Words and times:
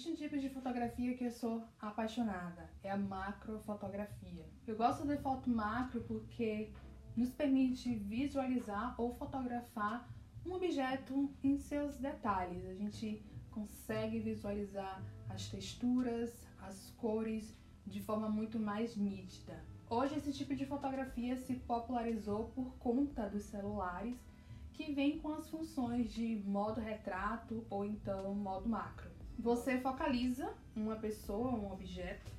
Existe 0.00 0.12
um 0.12 0.28
tipo 0.28 0.38
de 0.38 0.48
fotografia 0.48 1.14
que 1.14 1.24
eu 1.24 1.30
sou 1.30 1.62
apaixonada, 1.78 2.70
é 2.82 2.90
a 2.90 2.96
macrofotografia. 2.96 4.46
Eu 4.66 4.74
gosto 4.74 5.06
de 5.06 5.18
foto 5.18 5.50
macro 5.50 6.00
porque 6.08 6.70
nos 7.14 7.34
permite 7.34 7.94
visualizar 7.96 8.94
ou 8.98 9.14
fotografar 9.16 10.08
um 10.46 10.54
objeto 10.54 11.30
em 11.44 11.58
seus 11.58 11.98
detalhes. 11.98 12.64
A 12.64 12.72
gente 12.72 13.22
consegue 13.50 14.20
visualizar 14.20 15.02
as 15.28 15.50
texturas, 15.50 16.46
as 16.62 16.92
cores 16.96 17.54
de 17.86 18.00
forma 18.00 18.30
muito 18.30 18.58
mais 18.58 18.96
nítida. 18.96 19.62
Hoje 19.90 20.16
esse 20.16 20.32
tipo 20.32 20.54
de 20.54 20.64
fotografia 20.64 21.36
se 21.36 21.56
popularizou 21.56 22.44
por 22.54 22.74
conta 22.78 23.28
dos 23.28 23.42
celulares 23.42 24.16
que 24.72 24.94
vem 24.94 25.18
com 25.18 25.34
as 25.34 25.50
funções 25.50 26.10
de 26.10 26.36
modo 26.46 26.80
retrato 26.80 27.66
ou 27.68 27.84
então 27.84 28.34
modo 28.34 28.66
macro. 28.66 29.19
Você 29.40 29.78
focaliza 29.78 30.52
uma 30.76 30.96
pessoa, 30.96 31.50
um 31.50 31.72
objeto, 31.72 32.30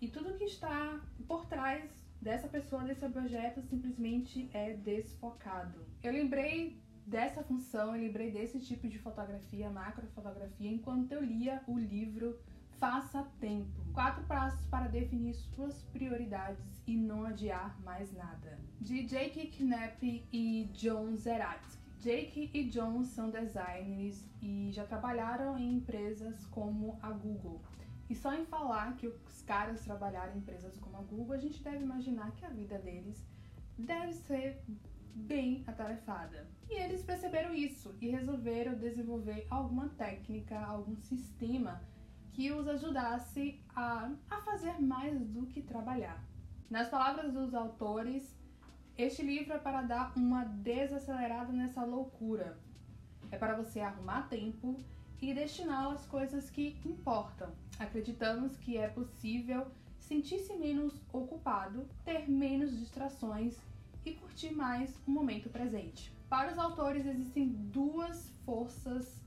e 0.00 0.08
tudo 0.08 0.38
que 0.38 0.44
está 0.44 0.98
por 1.28 1.44
trás 1.44 1.82
dessa 2.18 2.48
pessoa, 2.48 2.82
desse 2.82 3.04
objeto, 3.04 3.60
simplesmente 3.60 4.48
é 4.54 4.72
desfocado. 4.72 5.84
Eu 6.02 6.12
lembrei 6.12 6.80
dessa 7.06 7.42
função, 7.42 7.94
eu 7.94 8.00
lembrei 8.00 8.30
desse 8.30 8.58
tipo 8.58 8.88
de 8.88 8.98
fotografia, 8.98 9.68
macrofotografia, 9.68 10.70
enquanto 10.70 11.12
eu 11.12 11.22
lia 11.22 11.62
o 11.66 11.78
livro 11.78 12.38
Faça 12.78 13.22
Tempo. 13.38 13.78
Quatro 13.92 14.24
passos 14.24 14.64
para 14.64 14.88
definir 14.88 15.34
suas 15.34 15.82
prioridades 15.92 16.82
e 16.86 16.96
não 16.96 17.26
adiar 17.26 17.78
mais 17.82 18.10
nada. 18.14 18.58
De 18.80 19.04
Jake 19.04 19.48
Knapp 19.48 20.26
e 20.32 20.70
John 20.72 21.14
Zeratsky. 21.16 21.79
Jake 22.00 22.50
e 22.54 22.64
John 22.64 23.04
são 23.04 23.28
designers 23.28 24.26
e 24.40 24.70
já 24.72 24.86
trabalharam 24.86 25.58
em 25.58 25.74
empresas 25.74 26.46
como 26.46 26.98
a 27.02 27.10
Google. 27.10 27.60
E 28.08 28.14
só 28.14 28.34
em 28.34 28.46
falar 28.46 28.96
que 28.96 29.06
os 29.06 29.42
caras 29.42 29.84
trabalharam 29.84 30.34
em 30.34 30.38
empresas 30.38 30.78
como 30.78 30.96
a 30.96 31.02
Google, 31.02 31.34
a 31.34 31.38
gente 31.38 31.62
deve 31.62 31.84
imaginar 31.84 32.32
que 32.32 32.44
a 32.46 32.48
vida 32.48 32.78
deles 32.78 33.22
deve 33.76 34.14
ser 34.14 34.62
bem 35.14 35.62
atarefada. 35.66 36.48
E 36.70 36.74
eles 36.74 37.02
perceberam 37.02 37.52
isso 37.52 37.94
e 38.00 38.08
resolveram 38.08 38.78
desenvolver 38.78 39.46
alguma 39.50 39.90
técnica, 39.90 40.58
algum 40.58 40.96
sistema 40.96 41.82
que 42.32 42.50
os 42.50 42.66
ajudasse 42.66 43.60
a, 43.76 44.10
a 44.30 44.40
fazer 44.40 44.80
mais 44.80 45.20
do 45.28 45.46
que 45.46 45.60
trabalhar. 45.60 46.24
Nas 46.70 46.88
palavras 46.88 47.30
dos 47.34 47.52
autores, 47.52 48.34
este 49.00 49.22
livro 49.22 49.54
é 49.54 49.58
para 49.58 49.82
dar 49.82 50.12
uma 50.14 50.44
desacelerada 50.44 51.52
nessa 51.52 51.84
loucura. 51.84 52.58
É 53.30 53.38
para 53.38 53.56
você 53.56 53.80
arrumar 53.80 54.28
tempo 54.28 54.78
e 55.22 55.32
destiná-lo 55.32 55.94
às 55.94 56.04
coisas 56.06 56.50
que 56.50 56.76
importam. 56.84 57.50
Acreditamos 57.78 58.56
que 58.56 58.76
é 58.76 58.88
possível 58.88 59.66
sentir-se 59.98 60.54
menos 60.56 61.00
ocupado, 61.12 61.88
ter 62.04 62.28
menos 62.28 62.76
distrações 62.78 63.56
e 64.04 64.12
curtir 64.12 64.50
mais 64.50 64.94
o 65.06 65.10
momento 65.10 65.48
presente. 65.48 66.12
Para 66.28 66.52
os 66.52 66.58
autores, 66.58 67.06
existem 67.06 67.48
duas 67.48 68.30
forças 68.44 69.20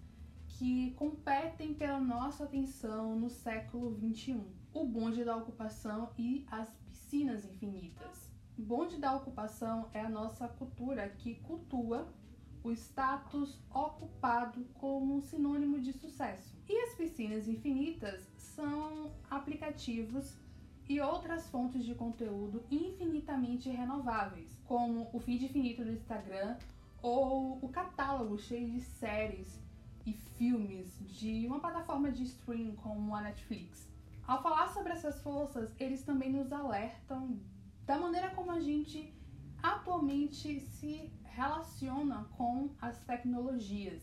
que 0.47 0.91
competem 0.91 1.73
pela 1.73 1.99
nossa 1.99 2.43
atenção 2.43 3.19
no 3.19 3.29
século 3.29 3.97
XXI: 3.99 4.39
o 4.73 4.85
bonde 4.85 5.23
da 5.23 5.35
ocupação 5.35 6.11
e 6.17 6.45
as 6.49 6.69
piscinas 6.89 7.43
infinitas. 7.45 8.32
Bonde 8.57 8.97
da 8.97 9.15
ocupação 9.15 9.89
é 9.93 10.01
a 10.01 10.09
nossa 10.09 10.47
cultura 10.47 11.09
que 11.09 11.35
cultua 11.35 12.07
o 12.63 12.71
status 12.71 13.59
ocupado 13.73 14.63
como 14.75 15.21
sinônimo 15.21 15.79
de 15.79 15.91
sucesso. 15.91 16.55
E 16.69 16.83
as 16.83 16.95
piscinas 16.95 17.47
infinitas 17.47 18.29
são 18.37 19.11
aplicativos 19.29 20.37
e 20.87 21.01
outras 21.01 21.47
fontes 21.49 21.83
de 21.83 21.95
conteúdo 21.95 22.63
infinitamente 22.69 23.69
renováveis, 23.69 24.55
como 24.65 25.09
o 25.11 25.19
feed 25.19 25.45
infinito 25.45 25.83
do 25.83 25.91
Instagram 25.91 26.55
ou 27.01 27.57
o 27.59 27.69
catálogo 27.69 28.37
cheio 28.37 28.69
de 28.69 28.81
séries 28.81 29.59
e 30.05 30.13
filmes 30.13 30.99
de 31.09 31.47
uma 31.47 31.59
plataforma 31.59 32.11
de 32.11 32.23
streaming 32.23 32.75
como 32.75 33.15
a 33.15 33.21
Netflix. 33.21 33.91
Ao 34.27 34.41
falar 34.41 34.67
sobre 34.67 34.93
essas 34.93 35.21
forças, 35.21 35.73
eles 35.79 36.03
também 36.03 36.31
nos 36.31 36.53
alertam 36.53 37.39
da 37.85 37.97
maneira 37.97 38.29
como 38.31 38.51
a 38.51 38.59
gente 38.59 39.13
atualmente 39.61 40.59
se 40.59 41.11
relaciona 41.23 42.25
com 42.37 42.69
as 42.81 42.99
tecnologias. 43.01 44.01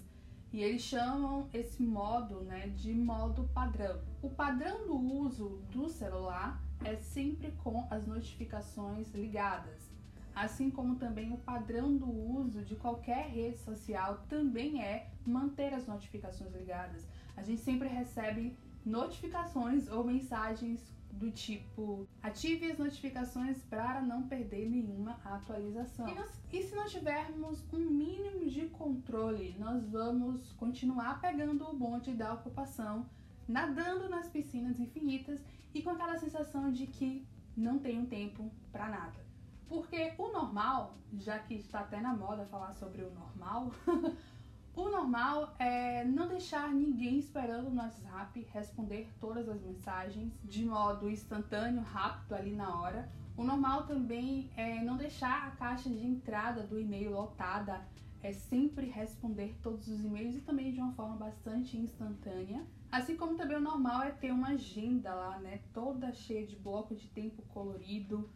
E 0.53 0.61
eles 0.61 0.83
chamam 0.83 1.49
esse 1.53 1.83
modo 1.83 2.41
né, 2.41 2.69
de 2.69 2.93
modo 2.93 3.49
padrão. 3.55 4.01
O 4.21 4.29
padrão 4.29 4.87
do 4.87 4.97
uso 4.97 5.63
do 5.71 5.89
celular 5.89 6.61
é 6.85 6.97
sempre 6.97 7.53
com 7.63 7.87
as 7.91 8.07
notificações 8.07 9.13
ligadas. 9.15 9.91
Assim 10.35 10.71
como 10.71 10.97
também 10.97 11.33
o 11.33 11.37
padrão 11.39 11.97
do 11.97 12.11
uso 12.11 12.65
de 12.65 12.75
qualquer 12.75 13.29
rede 13.29 13.59
social 13.59 14.25
também 14.29 14.83
é 14.83 15.11
manter 15.25 15.73
as 15.73 15.87
notificações 15.87 16.53
ligadas. 16.55 17.07
A 17.37 17.43
gente 17.43 17.61
sempre 17.61 17.89
recebe 17.89 18.57
notificações 18.85 19.89
ou 19.89 20.05
mensagens 20.05 20.91
do 21.13 21.31
tipo 21.31 22.07
ative 22.23 22.71
as 22.71 22.79
notificações 22.79 23.59
para 23.65 24.01
não 24.01 24.23
perder 24.23 24.69
nenhuma 24.69 25.19
atualização. 25.25 26.09
E, 26.09 26.15
nós, 26.15 26.41
e, 26.53 26.63
se 26.63 26.75
nós 26.75 26.91
tivermos 26.91 27.65
um 27.73 27.79
mínimo 27.79 28.47
de 28.47 28.67
controle, 28.69 29.57
nós 29.59 29.89
vamos 29.89 30.53
continuar 30.53 31.21
pegando 31.21 31.69
o 31.69 31.77
bonde 31.77 32.13
da 32.15 32.33
ocupação, 32.35 33.07
nadando 33.49 34.09
nas 34.09 34.29
piscinas 34.29 34.79
infinitas 34.79 35.41
e 35.75 35.83
com 35.83 35.91
aquela 35.91 36.17
sensação 36.17 36.73
de 36.73 36.87
que 36.87 37.27
não 37.57 37.79
tenho 37.79 38.07
tempo 38.07 38.51
para 38.73 38.89
nada. 38.89 39.21
Porque 39.69 40.15
o 40.19 40.33
normal, 40.33 40.97
já 41.19 41.39
que 41.39 41.55
está 41.55 41.81
até 41.81 42.01
na 42.01 42.15
moda 42.15 42.45
falar 42.47 42.73
sobre 42.73 43.03
o 43.03 43.11
normal, 43.13 43.73
O 44.81 44.89
normal 44.89 45.55
é 45.59 46.05
não 46.05 46.27
deixar 46.27 46.73
ninguém 46.73 47.19
esperando 47.19 47.69
no 47.69 47.83
WhatsApp 47.83 48.49
responder 48.51 49.13
todas 49.21 49.47
as 49.47 49.61
mensagens 49.61 50.33
de 50.43 50.65
modo 50.65 51.11
instantâneo, 51.11 51.83
rápido 51.83 52.35
ali 52.35 52.53
na 52.55 52.81
hora. 52.81 53.13
O 53.37 53.45
normal 53.45 53.87
também 53.87 54.51
é 54.57 54.83
não 54.83 54.97
deixar 54.97 55.49
a 55.49 55.51
caixa 55.51 55.91
de 55.91 56.03
entrada 56.03 56.63
do 56.63 56.81
e-mail 56.81 57.13
lotada, 57.13 57.87
é 58.23 58.33
sempre 58.33 58.87
responder 58.87 59.55
todos 59.63 59.87
os 59.87 60.03
e-mails 60.03 60.37
e 60.37 60.41
também 60.41 60.73
de 60.73 60.81
uma 60.81 60.95
forma 60.95 61.17
bastante 61.17 61.77
instantânea. 61.77 62.65
Assim 62.91 63.19
como 63.19 63.37
também 63.37 63.59
o 63.59 63.61
normal 63.61 64.05
é 64.05 64.13
ter 64.13 64.33
uma 64.33 64.49
agenda 64.49 65.15
lá, 65.15 65.39
né, 65.41 65.61
toda 65.75 66.11
cheia 66.15 66.47
de 66.47 66.57
bloco 66.57 66.95
de 66.95 67.07
tempo 67.09 67.43
colorido, 67.53 68.31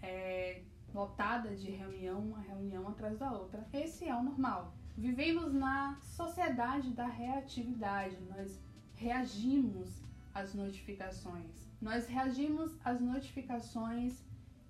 é, 0.00 0.62
lotada 0.94 1.56
de 1.56 1.72
reunião, 1.72 2.20
uma 2.20 2.40
reunião 2.40 2.86
atrás 2.86 3.18
da 3.18 3.32
outra. 3.32 3.66
Esse 3.72 4.08
é 4.08 4.14
o 4.14 4.22
normal. 4.22 4.76
Vivemos 4.98 5.54
na 5.54 5.96
sociedade 6.00 6.90
da 6.90 7.06
reatividade, 7.06 8.18
nós 8.36 8.60
reagimos 8.96 10.02
às 10.34 10.54
notificações. 10.54 11.70
Nós 11.80 12.08
reagimos 12.08 12.76
às 12.84 13.00
notificações 13.00 14.24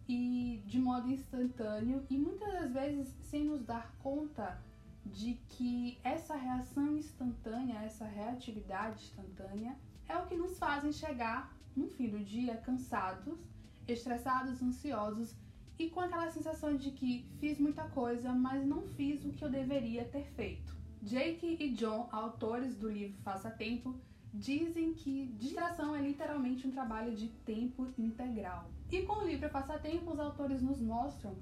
e 0.06 0.62
de 0.66 0.78
modo 0.78 1.10
instantâneo 1.10 2.04
e 2.10 2.18
muitas 2.18 2.52
das 2.52 2.70
vezes 2.74 3.16
sem 3.22 3.42
nos 3.42 3.64
dar 3.64 3.90
conta 4.02 4.60
de 5.06 5.40
que 5.48 5.98
essa 6.04 6.36
reação 6.36 6.98
instantânea, 6.98 7.78
essa 7.78 8.04
reatividade 8.04 9.04
instantânea 9.04 9.74
é 10.06 10.14
o 10.18 10.26
que 10.26 10.36
nos 10.36 10.58
fazem 10.58 10.92
chegar 10.92 11.56
no 11.74 11.88
fim 11.88 12.10
do 12.10 12.22
dia 12.22 12.58
cansados, 12.58 13.38
estressados, 13.86 14.62
ansiosos 14.62 15.34
e 15.78 15.88
com 15.90 16.00
aquela 16.00 16.30
sensação 16.30 16.76
de 16.76 16.90
que 16.90 17.24
fiz 17.38 17.58
muita 17.58 17.84
coisa, 17.84 18.32
mas 18.32 18.66
não 18.66 18.82
fiz 18.82 19.24
o 19.24 19.30
que 19.30 19.44
eu 19.44 19.50
deveria 19.50 20.04
ter 20.04 20.24
feito. 20.32 20.76
Jake 21.00 21.56
e 21.60 21.70
John, 21.70 22.08
autores 22.10 22.74
do 22.74 22.90
livro 22.90 23.16
Faça 23.22 23.50
Tempo, 23.50 23.94
dizem 24.34 24.92
que 24.92 25.26
distração 25.38 25.94
é 25.94 26.02
literalmente 26.02 26.66
um 26.66 26.72
trabalho 26.72 27.14
de 27.14 27.28
tempo 27.28 27.86
integral. 27.96 28.68
E 28.90 29.02
com 29.02 29.22
o 29.22 29.26
livro 29.26 29.48
Faça 29.48 29.78
Tempo, 29.78 30.12
os 30.12 30.18
autores 30.18 30.60
nos 30.60 30.80
mostram 30.80 31.36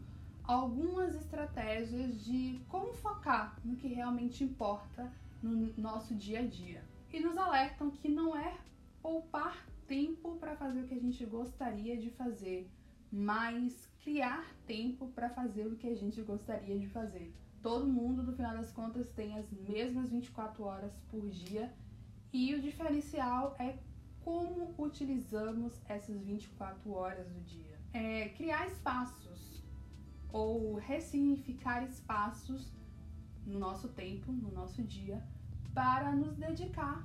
algumas 0.44 1.14
estratégias 1.14 2.22
de 2.24 2.60
como 2.68 2.92
focar 2.92 3.58
no 3.64 3.76
que 3.76 3.88
realmente 3.88 4.44
importa 4.44 5.10
no 5.42 5.72
nosso 5.76 6.14
dia 6.14 6.40
a 6.40 6.46
dia. 6.46 6.84
E 7.12 7.20
nos 7.20 7.36
alertam 7.38 7.90
que 7.90 8.08
não 8.08 8.36
é 8.36 8.58
poupar 9.00 9.66
tempo 9.86 10.36
para 10.36 10.56
fazer 10.56 10.80
o 10.80 10.86
que 10.86 10.94
a 10.94 11.00
gente 11.00 11.24
gostaria 11.24 11.96
de 11.96 12.10
fazer, 12.10 12.68
mas 13.10 13.88
criar 14.06 14.46
tempo 14.68 15.08
para 15.08 15.28
fazer 15.28 15.66
o 15.66 15.74
que 15.74 15.88
a 15.88 15.96
gente 15.96 16.22
gostaria 16.22 16.78
de 16.78 16.86
fazer. 16.86 17.34
Todo 17.60 17.84
mundo, 17.88 18.22
no 18.22 18.32
final 18.32 18.56
das 18.56 18.70
contas, 18.70 19.10
tem 19.10 19.36
as 19.36 19.50
mesmas 19.50 20.10
24 20.10 20.62
horas 20.62 20.92
por 21.10 21.28
dia 21.28 21.74
e 22.32 22.54
o 22.54 22.62
diferencial 22.62 23.56
é 23.58 23.76
como 24.20 24.72
utilizamos 24.78 25.80
essas 25.88 26.22
24 26.22 26.88
horas 26.92 27.28
do 27.28 27.40
dia. 27.40 27.80
É 27.92 28.28
criar 28.28 28.68
espaços 28.68 29.64
ou 30.32 30.76
ressignificar 30.76 31.82
espaços 31.82 32.72
no 33.44 33.58
nosso 33.58 33.88
tempo, 33.88 34.30
no 34.30 34.52
nosso 34.52 34.84
dia, 34.84 35.20
para 35.74 36.14
nos 36.14 36.36
dedicar 36.36 37.04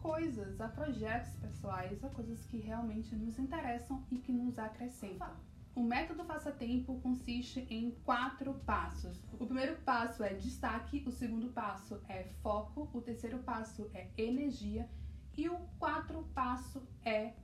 coisas, 0.00 0.60
a 0.60 0.68
projetos 0.68 1.34
pessoais, 1.40 2.04
a 2.04 2.08
coisas 2.08 2.46
que 2.46 2.58
realmente 2.58 3.16
nos 3.16 3.36
interessam 3.36 4.04
e 4.12 4.18
que 4.18 4.30
nos 4.30 4.56
acrescentam. 4.60 5.34
O 5.76 5.82
método 5.82 6.24
Faça 6.24 6.50
Tempo 6.50 6.98
consiste 7.02 7.66
em 7.68 7.90
quatro 8.02 8.54
passos. 8.64 9.22
O 9.34 9.44
primeiro 9.44 9.76
passo 9.82 10.24
é 10.24 10.32
destaque, 10.32 11.04
o 11.06 11.12
segundo 11.12 11.48
passo 11.48 12.00
é 12.08 12.22
foco, 12.42 12.88
o 12.94 13.02
terceiro 13.02 13.40
passo 13.40 13.90
é 13.92 14.08
energia 14.16 14.88
e 15.36 15.50
o 15.50 15.58
quarto 15.78 16.26
passo 16.34 16.82
é 17.04 17.34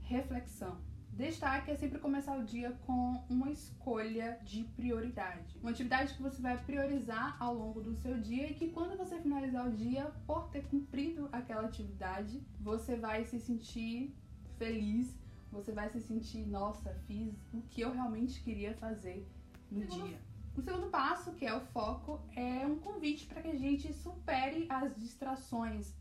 reflexão. 0.00 0.80
Destaque 1.12 1.72
é 1.72 1.76
sempre 1.76 1.98
começar 1.98 2.38
o 2.38 2.42
dia 2.42 2.72
com 2.86 3.22
uma 3.28 3.50
escolha 3.50 4.38
de 4.42 4.64
prioridade. 4.64 5.58
Uma 5.60 5.70
atividade 5.70 6.14
que 6.14 6.22
você 6.22 6.40
vai 6.40 6.56
priorizar 6.64 7.36
ao 7.38 7.54
longo 7.54 7.82
do 7.82 7.94
seu 7.96 8.18
dia 8.18 8.50
e 8.50 8.54
que 8.54 8.70
quando 8.70 8.96
você 8.96 9.20
finalizar 9.20 9.68
o 9.68 9.76
dia, 9.76 10.10
por 10.26 10.48
ter 10.48 10.64
cumprido 10.68 11.28
aquela 11.30 11.66
atividade, 11.66 12.42
você 12.58 12.96
vai 12.96 13.26
se 13.26 13.38
sentir 13.38 14.16
feliz 14.56 15.22
você 15.54 15.72
vai 15.72 15.88
se 15.88 16.00
sentir, 16.00 16.46
nossa, 16.46 16.92
fiz 17.06 17.32
o 17.52 17.62
que 17.62 17.80
eu 17.80 17.92
realmente 17.92 18.42
queria 18.42 18.74
fazer 18.74 19.26
no 19.70 19.80
segundo, 19.82 20.08
dia. 20.08 20.20
O 20.56 20.60
segundo 20.60 20.88
passo, 20.88 21.32
que 21.32 21.46
é 21.46 21.54
o 21.54 21.60
foco, 21.60 22.20
é 22.34 22.66
um 22.66 22.78
convite 22.78 23.26
para 23.26 23.40
que 23.40 23.48
a 23.48 23.56
gente 23.56 23.92
supere 23.92 24.66
as 24.68 24.94
distrações, 24.96 25.94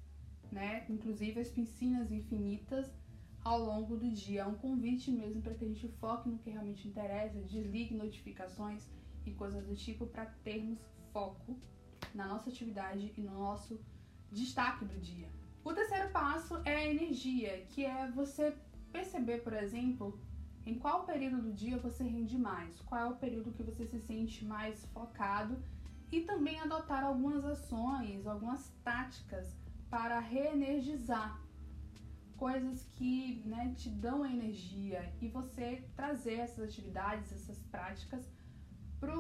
né? 0.52 0.86
Inclusive 0.90 1.40
as 1.40 1.50
piscinas 1.50 2.12
infinitas 2.12 2.92
ao 3.44 3.60
longo 3.60 3.96
do 3.96 4.10
dia. 4.12 4.42
É 4.42 4.46
um 4.46 4.56
convite 4.56 5.12
mesmo 5.12 5.42
para 5.42 5.54
que 5.54 5.66
a 5.66 5.68
gente 5.68 5.88
foque 6.00 6.30
no 6.30 6.40
que 6.40 6.50
realmente 6.50 6.88
interessa, 6.88 7.40
desligue 7.42 7.96
notificações 7.96 8.90
e 9.26 9.32
coisas 9.32 9.66
do 9.66 9.76
tipo 9.76 10.08
para 10.08 10.26
termos 10.44 10.80
foco 11.12 11.60
na 12.14 12.28
nossa 12.28 12.50
atividade 12.50 13.14
e 13.16 13.22
no 13.22 13.34
nosso 13.34 13.80
destaque 14.32 14.84
do 14.86 15.00
dia. 15.00 15.30
O 15.64 15.74
terceiro 15.74 16.10
passo 16.10 16.62
é 16.66 16.76
a 16.76 16.88
energia, 16.88 17.66
que 17.70 17.86
é 17.86 18.12
você 18.12 18.56
perceber, 18.94 19.40
por 19.44 19.54
exemplo, 19.54 20.22
em 20.66 20.76
qual 20.76 21.04
período 21.04 21.42
do 21.42 21.52
dia 21.52 21.78
você 21.78 22.04
rende 22.04 22.38
mais, 22.38 22.80
qual 22.82 23.02
é 23.02 23.06
o 23.06 23.16
período 23.16 23.52
que 23.52 23.64
você 23.64 23.86
se 23.86 24.00
sente 24.00 24.46
mais 24.46 24.86
focado 24.94 25.58
e 26.12 26.22
também 26.22 26.60
adotar 26.60 27.04
algumas 27.04 27.44
ações, 27.44 28.26
algumas 28.26 28.72
táticas 28.84 29.58
para 29.90 30.20
reenergizar 30.20 31.42
coisas 32.38 32.86
que 32.94 33.42
né, 33.46 33.74
te 33.76 33.90
dão 33.90 34.26
energia 34.26 35.14
e 35.22 35.28
você 35.28 35.84
trazer 35.96 36.36
essas 36.36 36.64
atividades, 36.70 37.32
essas 37.32 37.60
práticas 37.64 38.32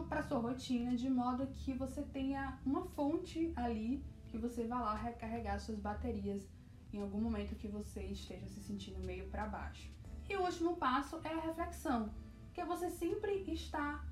para 0.07 0.23
sua 0.23 0.39
rotina 0.39 0.95
de 0.95 1.09
modo 1.09 1.47
que 1.47 1.73
você 1.73 2.01
tenha 2.03 2.59
uma 2.65 2.85
fonte 2.85 3.51
ali 3.55 4.03
que 4.27 4.37
você 4.37 4.65
vá 4.65 4.79
lá 4.79 4.95
recarregar 4.95 5.59
suas 5.59 5.79
baterias 5.79 6.49
em 6.93 7.01
algum 7.01 7.19
momento 7.19 7.55
que 7.55 7.67
você 7.67 8.03
esteja 8.03 8.47
se 8.47 8.61
sentindo 8.61 8.99
meio 8.99 9.27
para 9.29 9.47
baixo. 9.47 9.91
E 10.29 10.35
o 10.35 10.41
último 10.41 10.77
passo 10.77 11.19
é 11.23 11.33
a 11.33 11.41
reflexão, 11.41 12.13
que 12.53 12.61
é 12.61 12.65
você 12.65 12.89
sempre 12.89 13.43
estar 13.51 14.07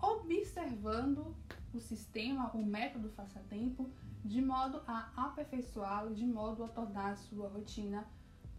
observando 0.00 1.34
o 1.72 1.78
sistema, 1.78 2.50
o 2.54 2.64
método 2.64 3.10
Faça 3.10 3.40
Tempo, 3.48 3.90
de 4.24 4.40
modo 4.42 4.82
a 4.86 5.10
aperfeiçoá-lo, 5.16 6.14
de 6.14 6.26
modo 6.26 6.64
a 6.64 6.68
tornar 6.68 7.12
a 7.12 7.16
sua 7.16 7.48
rotina 7.48 8.06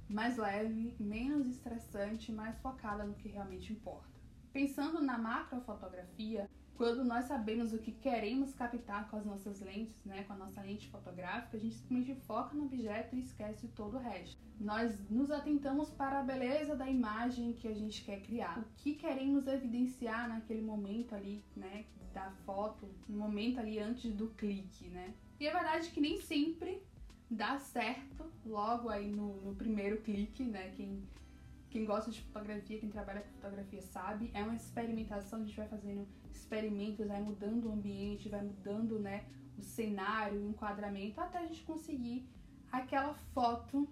mais 0.09 0.37
leve, 0.37 0.95
menos 0.99 1.47
estressante, 1.47 2.31
mais 2.31 2.57
focada 2.59 3.03
no 3.03 3.13
que 3.13 3.27
realmente 3.27 3.73
importa. 3.73 4.17
Pensando 4.53 5.01
na 5.01 5.17
macrofotografia, 5.17 6.49
quando 6.77 7.03
nós 7.03 7.25
sabemos 7.25 7.73
o 7.73 7.79
que 7.79 7.91
queremos 7.91 8.53
captar 8.53 9.09
com 9.09 9.17
as 9.17 9.25
nossas 9.25 9.59
lentes, 9.59 10.05
né, 10.05 10.23
com 10.23 10.33
a 10.33 10.37
nossa 10.37 10.61
lente 10.61 10.87
fotográfica, 10.87 11.57
a 11.57 11.59
gente 11.59 11.75
simplesmente 11.75 12.15
foca 12.21 12.55
no 12.55 12.65
objeto 12.65 13.15
e 13.15 13.19
esquece 13.19 13.67
todo 13.69 13.97
o 13.97 13.99
resto. 13.99 14.37
Nós 14.59 15.09
nos 15.09 15.31
atentamos 15.31 15.89
para 15.89 16.19
a 16.19 16.23
beleza 16.23 16.75
da 16.75 16.87
imagem 16.87 17.53
que 17.53 17.67
a 17.67 17.73
gente 17.73 18.03
quer 18.03 18.21
criar, 18.21 18.59
o 18.59 18.65
que 18.77 18.93
queremos 18.93 19.47
evidenciar 19.47 20.29
naquele 20.29 20.61
momento 20.61 21.15
ali, 21.15 21.43
né, 21.55 21.85
da 22.13 22.29
foto, 22.45 22.87
no 23.09 23.17
momento 23.17 23.59
ali 23.59 23.79
antes 23.79 24.13
do 24.13 24.27
clique, 24.29 24.87
né. 24.89 25.13
E 25.39 25.47
é 25.47 25.51
verdade 25.51 25.89
que 25.89 25.99
nem 25.99 26.21
sempre 26.21 26.81
dá 27.29 27.57
certo 27.57 28.31
logo 28.45 28.89
aí 28.89 29.09
no, 29.09 29.41
no 29.41 29.55
primeiro 29.55 29.97
clique, 30.01 30.43
né, 30.43 30.71
quem 30.75 31.03
quem 31.77 31.85
gosta 31.85 32.09
de 32.09 32.19
fotografia, 32.21 32.79
quem 32.79 32.89
trabalha 32.89 33.21
com 33.21 33.29
fotografia 33.33 33.83
sabe, 33.83 34.31
é 34.33 34.41
uma 34.41 34.55
experimentação, 34.55 35.41
a 35.41 35.45
gente 35.45 35.55
vai 35.55 35.67
fazendo 35.67 36.07
experimentos, 36.31 37.05
vai 37.05 37.21
mudando 37.21 37.65
o 37.65 37.71
ambiente, 37.71 38.29
vai 38.29 38.41
mudando 38.41 38.97
né, 38.97 39.25
o 39.55 39.61
cenário, 39.61 40.41
o 40.41 40.49
enquadramento, 40.49 41.21
até 41.21 41.37
a 41.37 41.45
gente 41.45 41.63
conseguir 41.63 42.27
aquela 42.71 43.13
foto 43.13 43.87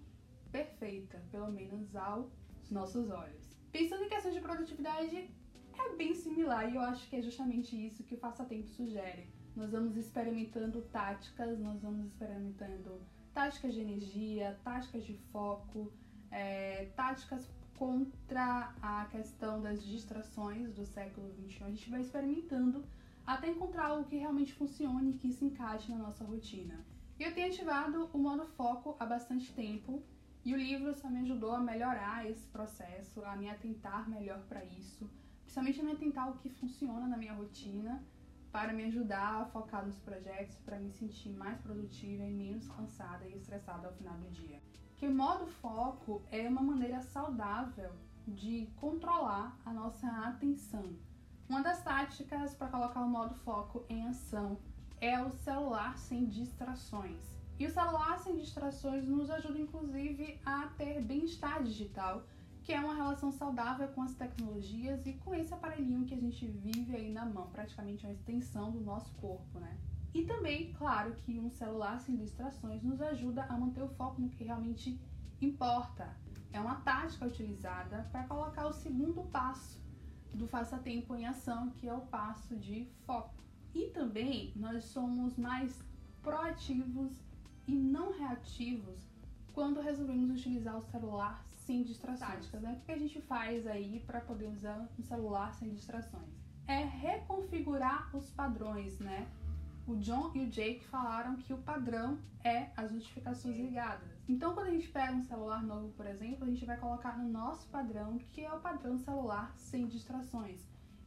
perfeita, 0.51 1.21
pelo 1.29 1.51
menos 1.51 1.95
aos 1.95 2.27
nossos 2.71 3.11
olhos. 3.11 3.55
Pensando 3.71 4.03
em 4.03 4.09
questão 4.09 4.31
de 4.31 4.39
produtividade, 4.39 5.29
é 5.77 5.95
bem 5.95 6.15
similar 6.15 6.67
e 6.71 6.75
eu 6.75 6.81
acho 6.81 7.07
que 7.07 7.17
é 7.17 7.21
justamente 7.21 7.75
isso 7.75 8.03
que 8.03 8.15
o 8.15 8.17
Faça 8.17 8.45
Tempo 8.45 8.67
sugere. 8.67 9.29
Nós 9.55 9.71
vamos 9.71 9.95
experimentando 9.95 10.81
táticas, 10.81 11.59
nós 11.59 11.79
vamos 11.83 12.07
experimentando 12.07 12.99
táticas 13.31 13.75
de 13.75 13.81
energia, 13.81 14.59
táticas 14.63 15.05
de 15.05 15.13
foco, 15.31 15.93
é, 16.31 16.85
táticas 16.95 17.47
contra 17.77 18.74
a 18.81 19.06
questão 19.06 19.62
das 19.62 19.83
distrações 19.83 20.74
do 20.74 20.86
século 20.86 21.31
XXI. 21.33 21.63
A 21.63 21.69
gente 21.69 21.89
vai 21.89 22.01
experimentando 22.01 22.86
até 23.25 23.50
encontrar 23.50 23.88
algo 23.88 24.06
que 24.06 24.18
realmente 24.18 24.54
funcione 24.54 25.12
e 25.12 25.18
que 25.18 25.31
se 25.31 25.45
encaixe 25.45 25.92
na 25.92 25.98
nossa 25.98 26.24
rotina. 26.24 26.80
Eu 27.19 27.33
tenho 27.33 27.48
ativado 27.48 28.10
o 28.13 28.18
modo 28.18 28.45
foco 28.45 28.95
há 29.00 29.06
bastante 29.06 29.54
tempo 29.54 30.04
e 30.44 30.54
o 30.54 30.57
livro 30.57 30.94
só 30.94 31.10
me 31.10 31.22
ajudou 31.22 31.54
a 31.54 31.60
melhorar 31.60 32.30
esse 32.30 32.45
processo, 32.48 33.24
a 33.25 33.36
me 33.36 33.50
atentar 33.50 34.07
melhor 34.10 34.42
para 34.48 34.63
isso, 34.63 35.10
principalmente 35.42 35.81
a 35.81 35.83
me 35.83 35.92
atentar 35.94 36.30
o 36.30 36.38
que 36.38 36.50
funciona 36.50 37.07
na 37.07 37.18
minha 37.18 37.33
rotina 37.33 38.04
para 38.51 38.72
me 38.72 38.83
ajudar 38.86 39.42
a 39.42 39.45
focar 39.45 39.86
nos 39.86 39.98
projetos, 40.00 40.57
para 40.60 40.80
me 40.80 40.89
sentir 40.92 41.30
mais 41.30 41.57
produtiva 41.60 42.24
e 42.24 42.31
menos 42.31 42.68
cansada 42.68 43.27
e 43.27 43.36
estressada 43.36 43.88
ao 43.88 43.94
final 43.94 44.18
do 44.18 44.30
dia 44.30 44.62
que 44.97 45.07
modo 45.07 45.45
foco 45.45 46.21
é 46.31 46.47
uma 46.47 46.62
maneira 46.62 47.01
saudável 47.01 47.92
de 48.27 48.68
controlar 48.77 49.57
a 49.65 49.71
nossa 49.71 50.07
atenção. 50.27 50.95
Uma 51.47 51.62
das 51.62 51.83
táticas 51.83 52.56
para 52.56 52.69
colocar 52.69 53.01
o 53.01 53.09
modo 53.09 53.36
foco 53.36 53.86
em 53.89 54.07
ação 54.07 54.57
é 55.00 55.21
o 55.21 55.30
celular 55.30 55.97
sem 55.97 56.25
distrações. 56.25 57.36
E 57.59 57.65
o 57.65 57.71
celular 57.71 58.19
sem 58.19 58.36
distrações 58.38 59.06
nos 59.06 59.30
ajuda 59.30 59.59
inclusive 59.59 60.39
a 60.45 60.68
ter 60.77 61.01
bem-estar 61.01 61.62
digital, 61.62 62.24
que 62.63 62.74
é 62.74 62.79
uma 62.79 62.96
relação 62.96 63.31
saudável 63.31 63.88
com 63.89 64.01
as 64.01 64.13
tecnologias 64.15 65.05
e 65.05 65.13
com 65.13 65.36
esse 65.36 65.53
aparelhinho 65.53 66.05
que 66.05 66.15
a 66.15 66.19
gente 66.19 66.48
vive 66.48 66.96
aí 66.96 67.12
na 67.12 67.25
mão, 67.25 67.48
praticamente 67.51 68.05
uma 68.05 68.13
extensão 68.13 68.72
do 68.72 68.79
nosso 68.79 69.13
corpo, 69.15 69.60
né? 69.60 69.77
E 70.15 70.24
também, 70.24 70.72
claro, 70.72 71.13
que 71.25 71.38
um 71.38 71.50
celular 71.50 72.00
sem 72.00 72.15
distrações 72.15 72.81
nos 72.81 73.01
ajuda 73.01 73.43
a 73.50 73.57
manter 73.57 73.84
o 73.84 73.89
foco 73.89 74.22
no 74.22 74.29
que 74.29 74.45
realmente 74.45 74.98
importa. 75.41 76.07
É 76.53 76.60
uma 76.60 76.75
tática 76.75 77.25
utilizada 77.25 78.07
para 78.13 78.24
colocar 78.24 78.65
o 78.65 78.72
segundo 78.72 79.24
passo 79.24 79.77
do 80.34 80.48
faça 80.48 80.77
tempo 80.77 81.13
em 81.17 81.25
ação, 81.25 81.69
que 81.72 81.89
é 81.89 81.93
o 81.93 82.00
passo 82.00 82.55
de 82.55 82.88
foco. 83.05 83.34
E 83.74 83.88
também 83.88 84.53
nós 84.55 84.86
somos 84.86 85.36
mais 85.36 85.84
proativos 86.24 87.12
e 87.67 87.75
não 87.75 88.17
reativos 88.17 89.12
quando 89.51 89.81
resolvemos 89.81 90.29
utilizar 90.29 90.77
o 90.77 90.81
celular 90.81 91.43
sem 91.45 91.84
distrações. 91.84 92.50
Né? 92.53 92.79
O 92.81 92.86
que 92.86 92.91
a 92.93 92.98
gente 92.98 93.19
faz 93.19 93.67
aí 93.67 94.01
para 94.07 94.22
poder 94.22 94.48
usar 94.48 94.89
um 94.98 95.03
celular 95.03 95.53
sem 95.55 95.74
distrações? 95.74 96.34
É 96.65 96.86
reconfigurar 96.86 98.15
os 98.15 98.29
padrões, 98.29 98.98
né? 99.00 99.27
O 99.88 99.96
John 99.98 100.32
e 100.34 100.44
o 100.44 100.50
Jake 100.50 100.84
falaram 100.86 101.36
que 101.36 101.54
o 101.54 101.58
padrão 101.60 102.18
é 102.44 102.72
as 102.75 102.92
notificações 102.92 103.56
ligadas. 103.56 104.10
Então, 104.27 104.54
quando 104.56 104.68
a 104.68 104.72
gente 104.72 104.88
pega 104.88 105.13
um 105.13 105.24
celular 105.24 105.62
novo, 105.62 105.89
por 105.89 106.08
exemplo, 106.08 106.44
a 106.44 106.48
gente 106.48 106.65
vai 106.65 106.77
colocar 106.77 107.18
no 107.18 107.30
nosso 107.30 107.68
padrão, 107.68 108.18
que 108.18 108.44
é 108.44 108.51
o 108.51 108.60
padrão 108.60 108.98
celular 108.98 109.54
sem 109.56 109.86
distrações. 109.88 110.60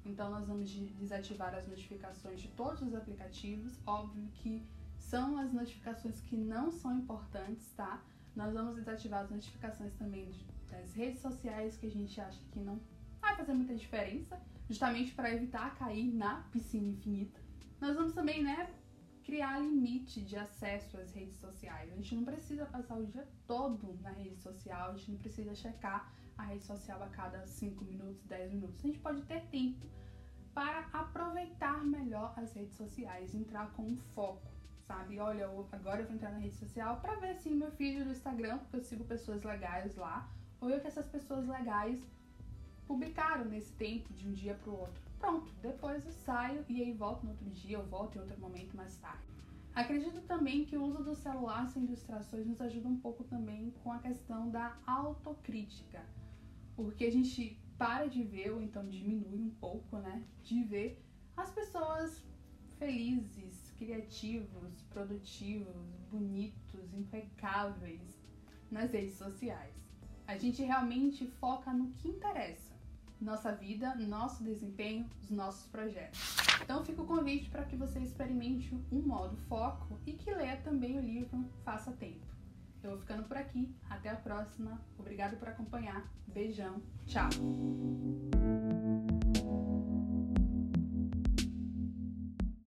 Então, 0.04 0.30
nós 0.30 0.46
vamos 0.46 0.70
desativar 0.70 1.54
as 1.54 1.66
notificações 1.66 2.40
de 2.40 2.48
todos 2.48 2.80
os 2.82 2.94
aplicativos. 2.94 3.78
Óbvio 3.84 4.28
que 4.34 4.64
são 4.96 5.36
as 5.38 5.52
notificações 5.52 6.20
que 6.20 6.36
não 6.36 6.70
são 6.70 6.96
importantes, 6.96 7.72
tá? 7.76 8.00
Nós 8.36 8.54
vamos 8.54 8.76
desativar 8.76 9.24
as 9.24 9.30
notificações 9.30 9.92
também 9.94 10.30
das 10.70 10.94
redes 10.94 11.20
sociais 11.20 11.76
que 11.76 11.86
a 11.86 11.90
gente 11.90 12.20
acha 12.20 12.40
que 12.52 12.60
não 12.60 12.80
vai 13.20 13.34
fazer 13.34 13.54
muita 13.54 13.74
diferença, 13.74 14.40
justamente 14.68 15.12
para 15.12 15.34
evitar 15.34 15.74
cair 15.74 16.14
na 16.14 16.42
piscina 16.52 16.86
infinita. 16.86 17.47
Nós 17.80 17.94
vamos 17.94 18.12
também, 18.12 18.42
né, 18.42 18.68
criar 19.22 19.58
limite 19.60 20.22
de 20.22 20.36
acesso 20.36 20.96
às 20.96 21.12
redes 21.12 21.36
sociais. 21.36 21.92
A 21.92 21.96
gente 21.96 22.14
não 22.14 22.24
precisa 22.24 22.66
passar 22.66 22.96
o 22.96 23.06
dia 23.06 23.28
todo 23.46 23.98
na 24.02 24.10
rede 24.10 24.38
social, 24.40 24.90
a 24.90 24.96
gente 24.96 25.12
não 25.12 25.18
precisa 25.18 25.54
checar 25.54 26.12
a 26.36 26.44
rede 26.44 26.64
social 26.64 27.02
a 27.02 27.08
cada 27.08 27.46
5 27.46 27.84
minutos, 27.84 28.24
10 28.24 28.52
minutos. 28.54 28.82
A 28.82 28.86
gente 28.86 28.98
pode 28.98 29.22
ter 29.22 29.42
tempo 29.46 29.86
para 30.54 30.88
aproveitar 30.92 31.84
melhor 31.84 32.32
as 32.36 32.52
redes 32.52 32.74
sociais, 32.74 33.34
entrar 33.34 33.70
com 33.72 33.82
um 33.82 33.96
foco. 33.96 34.48
sabe? 34.86 35.20
Olha, 35.20 35.42
eu, 35.42 35.68
agora 35.70 36.00
eu 36.00 36.06
vou 36.06 36.14
entrar 36.16 36.32
na 36.32 36.38
rede 36.38 36.56
social 36.56 36.98
para 37.00 37.14
ver 37.16 37.30
assim 37.30 37.54
meu 37.54 37.70
feed 37.70 38.02
do 38.02 38.10
Instagram, 38.10 38.58
porque 38.58 38.76
eu 38.76 38.80
sigo 38.82 39.04
pessoas 39.04 39.42
legais 39.42 39.94
lá, 39.94 40.28
ou 40.60 40.70
eu 40.70 40.80
que 40.80 40.86
essas 40.86 41.06
pessoas 41.06 41.46
legais 41.46 42.00
publicaram 42.86 43.44
nesse 43.44 43.72
tempo 43.74 44.12
de 44.14 44.26
um 44.26 44.32
dia 44.32 44.54
para 44.54 44.70
o 44.70 44.80
outro. 44.80 45.07
Pronto, 45.18 45.52
depois 45.60 46.06
eu 46.06 46.12
saio 46.12 46.64
e 46.68 46.82
aí 46.82 46.92
volto 46.92 47.24
no 47.24 47.30
outro 47.30 47.50
dia, 47.50 47.76
eu 47.76 47.86
volto 47.86 48.16
em 48.16 48.20
outro 48.20 48.38
momento 48.40 48.76
mais 48.76 48.96
tarde. 48.96 49.22
Acredito 49.74 50.20
também 50.22 50.64
que 50.64 50.76
o 50.76 50.84
uso 50.84 51.02
do 51.02 51.14
celular 51.14 51.68
sem 51.68 51.84
distrações 51.84 52.46
nos 52.46 52.60
ajuda 52.60 52.88
um 52.88 52.98
pouco 52.98 53.24
também 53.24 53.72
com 53.82 53.92
a 53.92 53.98
questão 53.98 54.50
da 54.50 54.76
autocrítica, 54.86 56.04
porque 56.74 57.04
a 57.04 57.12
gente 57.12 57.60
para 57.76 58.08
de 58.08 58.24
ver, 58.24 58.50
ou 58.52 58.60
então 58.60 58.88
diminui 58.88 59.40
um 59.40 59.50
pouco, 59.50 59.98
né, 59.98 60.24
de 60.42 60.62
ver 60.64 61.00
as 61.36 61.50
pessoas 61.52 62.24
felizes, 62.76 63.72
criativos, 63.78 64.82
produtivos, 64.90 66.00
bonitos, 66.10 66.92
impecáveis 66.92 68.20
nas 68.70 68.92
redes 68.92 69.14
sociais. 69.14 69.74
A 70.26 70.36
gente 70.36 70.62
realmente 70.62 71.26
foca 71.26 71.72
no 71.72 71.92
que 71.92 72.08
interessa 72.08 72.77
nossa 73.20 73.52
vida, 73.52 73.94
nosso 73.96 74.42
desempenho, 74.42 75.08
os 75.22 75.30
nossos 75.30 75.66
projetos. 75.66 76.20
Então 76.62 76.84
fica 76.84 77.02
o 77.02 77.06
convite 77.06 77.50
para 77.50 77.64
que 77.64 77.76
você 77.76 78.00
experimente 78.00 78.74
um 78.92 79.00
modo 79.00 79.36
foco 79.48 79.98
e 80.06 80.12
que 80.12 80.30
leia 80.30 80.56
também 80.58 80.98
o 80.98 81.00
livro 81.00 81.44
Faça 81.64 81.92
Tempo. 81.92 82.26
Eu 82.82 82.90
vou 82.90 82.98
ficando 83.00 83.24
por 83.24 83.36
aqui, 83.36 83.74
até 83.90 84.08
a 84.08 84.16
próxima. 84.16 84.80
Obrigado 84.98 85.36
por 85.36 85.48
acompanhar. 85.48 86.08
Beijão, 86.26 86.80
tchau. 87.06 87.28